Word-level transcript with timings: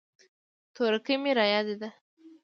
تورکى 0.75 1.15
مې 1.21 1.31
رايادېده. 1.37 1.89